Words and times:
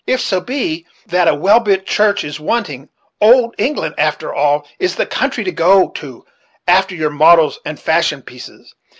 If 0.07 0.19
so 0.19 0.39
be 0.41 0.87
that 1.05 1.27
a 1.27 1.35
well 1.35 1.59
built 1.59 1.85
church 1.85 2.23
is 2.23 2.39
wanting, 2.39 2.89
old 3.21 3.53
England, 3.59 3.93
after 3.99 4.33
all, 4.33 4.65
is 4.79 4.95
the 4.95 5.05
country 5.05 5.43
to 5.43 5.51
go 5.51 5.89
to 5.89 6.25
after 6.67 6.95
your 6.95 7.11
models 7.11 7.59
and 7.65 7.79
fashion 7.79 8.23
pieces. 8.23 8.73